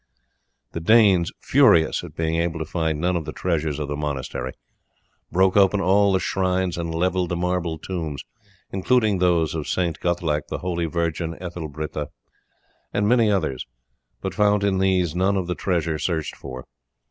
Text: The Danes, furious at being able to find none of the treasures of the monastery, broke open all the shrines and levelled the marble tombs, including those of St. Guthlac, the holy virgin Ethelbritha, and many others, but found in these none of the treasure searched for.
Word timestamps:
The 0.71 0.79
Danes, 0.79 1.31
furious 1.43 2.03
at 2.03 2.15
being 2.15 2.35
able 2.41 2.57
to 2.57 2.65
find 2.65 2.99
none 2.99 3.15
of 3.15 3.25
the 3.25 3.31
treasures 3.31 3.77
of 3.77 3.87
the 3.87 3.95
monastery, 3.95 4.53
broke 5.31 5.55
open 5.55 5.79
all 5.79 6.11
the 6.11 6.19
shrines 6.19 6.75
and 6.75 6.89
levelled 6.95 7.29
the 7.29 7.35
marble 7.35 7.77
tombs, 7.77 8.23
including 8.71 9.19
those 9.19 9.53
of 9.53 9.67
St. 9.67 9.99
Guthlac, 9.99 10.47
the 10.47 10.57
holy 10.57 10.87
virgin 10.87 11.37
Ethelbritha, 11.39 12.07
and 12.91 13.07
many 13.07 13.29
others, 13.29 13.67
but 14.21 14.33
found 14.33 14.63
in 14.63 14.79
these 14.79 15.13
none 15.15 15.37
of 15.37 15.45
the 15.45 15.53
treasure 15.53 15.99
searched 15.99 16.35
for. 16.35 16.65